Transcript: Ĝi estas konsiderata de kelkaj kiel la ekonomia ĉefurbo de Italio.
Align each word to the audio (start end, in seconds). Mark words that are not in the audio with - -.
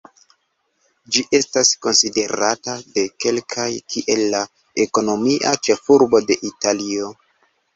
Ĝi 1.17 1.21
estas 1.39 1.69
konsiderata 1.87 2.75
de 2.95 3.03
kelkaj 3.25 3.67
kiel 3.95 4.25
la 4.33 4.41
ekonomia 4.87 5.55
ĉefurbo 5.69 6.27
de 6.33 6.43
Italio. 6.53 7.17